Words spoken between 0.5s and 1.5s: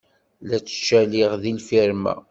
ttcaliɣ